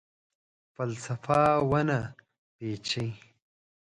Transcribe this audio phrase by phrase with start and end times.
[0.75, 1.39] فلسفه
[1.69, 1.99] ونه
[2.57, 3.07] پیچي